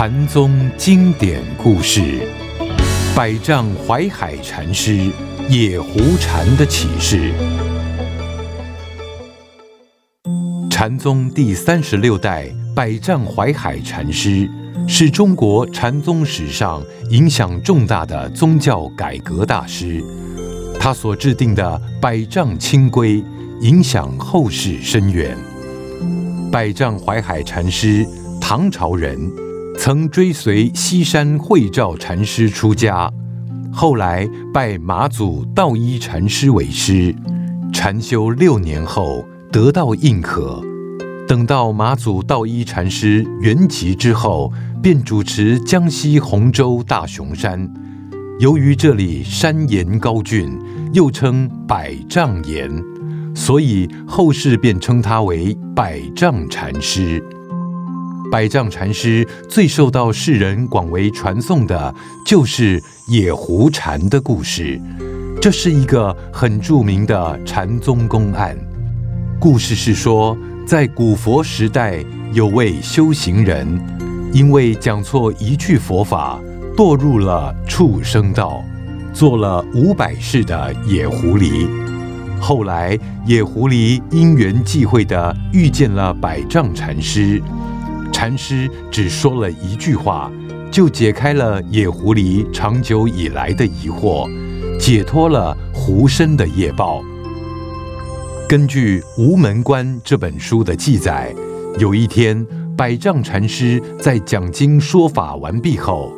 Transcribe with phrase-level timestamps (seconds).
[0.00, 2.26] 禅宗经典故事：
[3.14, 5.12] 百丈怀海禅师
[5.46, 7.34] 野狐禅的启示。
[10.70, 14.48] 禅宗第三十六代百丈怀海禅师
[14.88, 20.02] 是中国禅宗史上影响重大的宗教改革大师，
[20.80, 23.22] 他所制定的百丈清规
[23.60, 25.36] 影响后世深远。
[26.50, 28.06] 百丈怀海禅师，
[28.40, 29.30] 唐朝人。
[29.82, 33.10] 曾追随西山慧照禅师出家，
[33.72, 37.14] 后来拜马祖道一禅师为师，
[37.72, 40.62] 禅修六年后得道印可。
[41.26, 44.52] 等到马祖道一禅师圆寂之后，
[44.82, 47.66] 便主持江西洪州大雄山。
[48.38, 50.58] 由于这里山岩高峻，
[50.92, 52.70] 又称百丈岩，
[53.34, 57.24] 所以后世便称他为百丈禅师。
[58.30, 64.80] 百丈禅师最受到世人广为传颂的，就是野狐禅的故事。
[65.40, 68.56] 这是一个很著名的禅宗公案。
[69.40, 73.80] 故事是说，在古佛时代，有位修行人，
[74.32, 76.38] 因为讲错一句佛法，
[76.76, 78.62] 堕入了畜生道，
[79.12, 81.68] 做了五百世的野狐狸。
[82.38, 87.42] 后来，野狐狸因缘际会地遇见了百丈禅师。
[88.20, 90.30] 禅师只说了一句话，
[90.70, 94.28] 就解开了野狐狸长久以来的疑惑，
[94.78, 97.02] 解脱了狐身的业报。
[98.46, 101.34] 根据《无门关》这本书的记载，
[101.78, 106.12] 有一天，百丈禅师在讲经说法完毕后，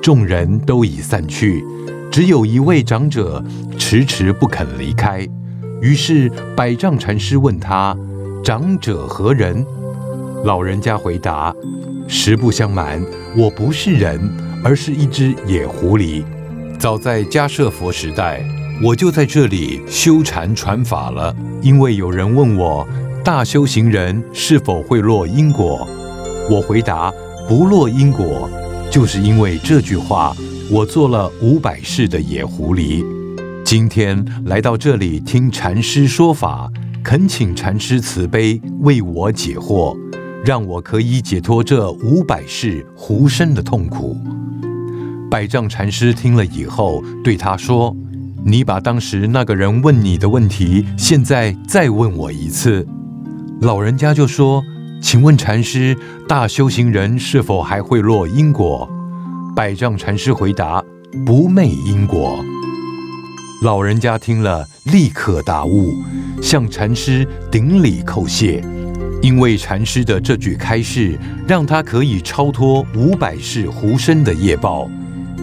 [0.00, 1.64] 众人都已散去，
[2.08, 3.44] 只有一位长者
[3.76, 5.26] 迟迟不肯离开。
[5.82, 7.96] 于是，百丈禅师问他
[8.44, 9.66] ：“长者何人？”
[10.44, 11.54] 老人家回答
[12.06, 13.04] ：“实不相瞒，
[13.36, 14.20] 我不是人，
[14.62, 16.24] 而是一只野狐狸。
[16.78, 18.40] 早在迦舍佛时代，
[18.82, 21.34] 我就在这里修禅传法了。
[21.60, 22.86] 因为有人问我，
[23.24, 25.86] 大修行人是否会落因果？
[26.48, 27.12] 我回答：
[27.48, 28.48] 不落因果，
[28.90, 30.34] 就是因为这句话，
[30.70, 33.04] 我做了五百世的野狐狸。
[33.64, 36.70] 今天来到这里听禅师说法，
[37.02, 39.98] 恳请禅师慈悲为我解惑。”
[40.44, 44.16] 让我可以解脱这五百世狐身的痛苦。
[45.30, 47.94] 百丈禅师听了以后，对他说
[48.44, 52.86] ：“你把当时那个人问你的问题，现在再问我一次。”
[53.60, 54.62] 老人家就说
[55.02, 58.88] ：“请问禅师，大修行人是否还会落因果？”
[59.54, 60.82] 百丈禅师回答
[61.26, 62.42] ：“不昧因果。”
[63.62, 65.92] 老人家听了，立刻大悟，
[66.40, 68.64] 向禅师顶礼叩谢。
[69.20, 74.88] 因为禅师的这句开示，让他可以超脱五百世狐身的业报。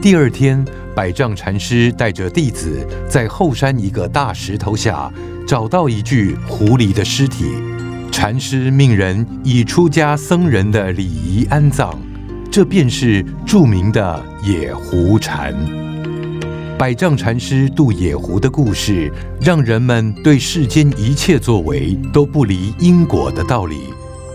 [0.00, 5.10] 第二天，百丈禅师带着弟子在后山一个大石头下
[5.46, 7.46] 找到一具狐狸的尸体，
[8.10, 11.94] 禅师命人以出家僧人的礼仪安葬，
[12.50, 15.54] 这便是著名的野狐禅。
[16.82, 19.08] 百丈禅师渡野狐的故事，
[19.40, 23.76] 让人们对世间一切作为都不离因果的道理，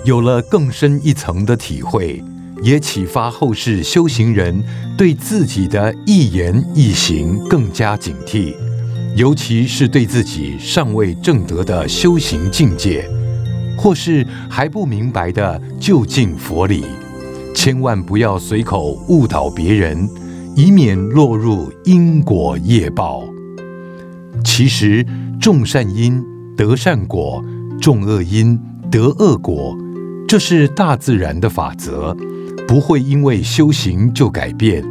[0.05, 2.23] 有了更深一层的体会，
[2.63, 4.63] 也启发后世修行人
[4.97, 8.55] 对自己的一言一行更加警惕，
[9.13, 13.05] 尤其是对自己尚未证得的修行境界，
[13.77, 16.85] 或是还不明白的究竟佛理，
[17.53, 20.09] 千万不要随口误导别人。
[20.57, 23.23] 以免落入因果业报。
[24.43, 25.05] 其实
[25.39, 26.19] 种善因
[26.55, 27.45] 得善果，
[27.79, 28.59] 种恶因
[28.89, 29.77] 得恶果，
[30.27, 32.17] 这是大自然的法则，
[32.67, 34.83] 不会因为修行就改变。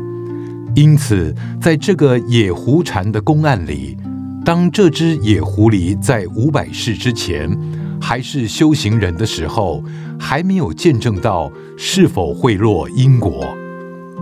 [0.77, 3.97] 因此，在这个野狐禅的公案里，
[4.44, 7.50] 当这只野狐狸在五百世之前
[8.00, 9.83] 还是修行人的时候，
[10.16, 13.45] 还没有见证到是否会落因果。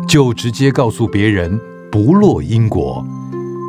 [0.06, 1.58] 就直接告诉别人
[1.90, 3.04] 不落因果，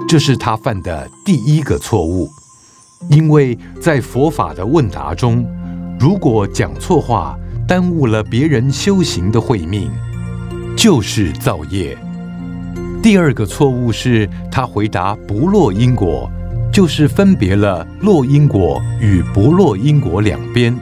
[0.07, 2.29] 这是他犯的第一个错误。
[3.09, 5.45] 因为在佛法的问答中，
[5.99, 7.37] 如果讲错话，
[7.67, 9.89] 耽误了别人修行的慧命，
[10.77, 11.97] 就是造业。
[13.01, 16.29] 第二个错误是他回答不落因果，
[16.71, 20.75] 就是分别了落因果与不落因果两边。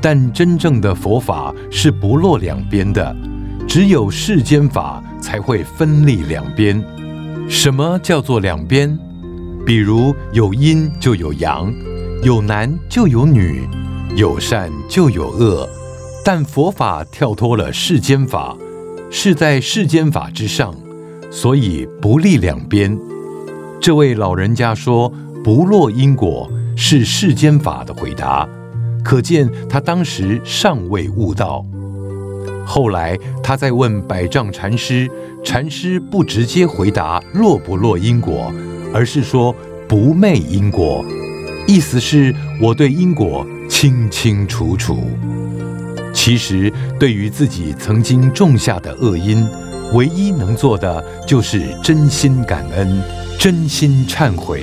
[0.00, 3.14] 但真正的佛法是不落两边的。
[3.74, 6.78] 只有世间法才会分立两边。
[7.48, 8.98] 什么叫做两边？
[9.64, 11.72] 比如有阴就有阳，
[12.22, 13.66] 有男就有女，
[14.14, 15.66] 有善就有恶。
[16.22, 18.54] 但佛法跳脱了世间法，
[19.10, 20.74] 是在世间法之上，
[21.30, 22.94] 所以不立两边。
[23.80, 25.10] 这位老人家说
[25.42, 26.46] “不落因果”
[26.76, 28.46] 是世间法的回答，
[29.02, 31.64] 可见他当时尚未悟道。
[32.64, 35.10] 后来他再问百丈禅师，
[35.44, 38.52] 禅师不直接回答“落不落因果”，
[38.94, 39.54] 而是说
[39.88, 41.04] “不昧因果”，
[41.66, 44.98] 意思是我对因果清清楚楚。
[46.14, 49.46] 其实，对于自己曾经种下的恶因，
[49.92, 53.02] 唯一能做的就是真心感恩、
[53.38, 54.62] 真心忏悔，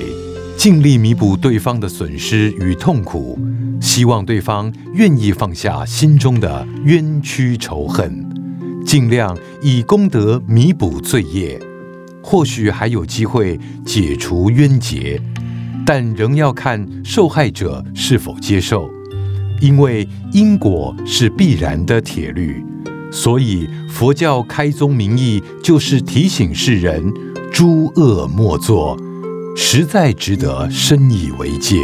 [0.60, 3.38] 尽力弥补对方的损失与痛苦，
[3.80, 8.28] 希望对方愿意放下心中的冤屈仇恨，
[8.84, 11.58] 尽量以功德弥补罪业，
[12.22, 15.18] 或许还有机会解除冤结，
[15.86, 18.86] 但仍要看受害者是否接受。
[19.62, 22.62] 因为因果是必然的铁律，
[23.10, 27.10] 所以佛教开宗明义就是提醒世人
[27.50, 28.94] 诸恶莫作，
[29.56, 31.76] 实在值得深以为戒。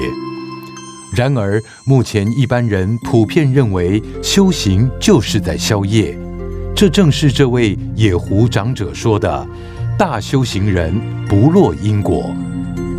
[1.14, 6.18] 然而，目前一般人普遍认为修行就是在消业，
[6.74, 9.46] 这正是这位野狐长者说的
[9.98, 10.94] “大修行人
[11.28, 12.34] 不落因果”。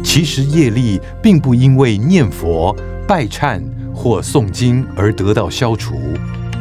[0.04, 2.76] 其实业力并不因为念佛
[3.08, 3.62] 拜忏。
[4.00, 5.96] 或诵经而得到消除，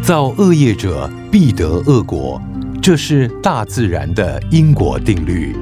[0.02, 2.40] 造恶业者必得恶果，
[2.80, 5.54] 这是大自然的因果定律。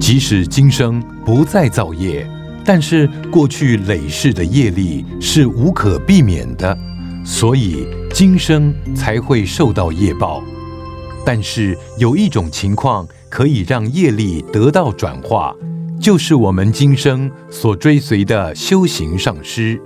[0.00, 1.00] 即使今生
[1.30, 2.28] 不再造业，
[2.64, 6.76] 但是过去累世的业力是无可避免的，
[7.24, 10.42] 所以今生才会受到业报。
[11.24, 15.54] 但是有一种情况可以让业力得到转化，
[16.00, 19.80] 就是我们今生所追随的修行上师。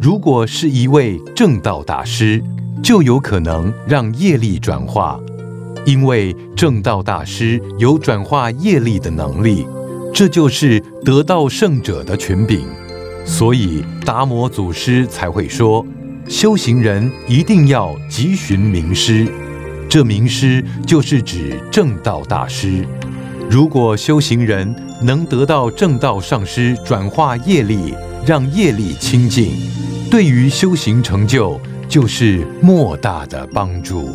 [0.00, 2.42] 如果是一位正道大师，
[2.82, 5.20] 就有可能让业力转化，
[5.84, 9.66] 因为正道大师有转化业力的能力，
[10.18, 12.66] 这就是得道圣者的权柄。
[13.26, 15.84] 所以达摩祖师才会说，
[16.26, 19.28] 修行人一定要急寻名师，
[19.90, 22.82] 这名师就是指正道大师。
[23.50, 29.50] 如果修行人能得到正道上师转化业力，让业力清净，
[30.10, 31.60] 对于修行成就
[31.90, 34.08] 就是莫大的帮助。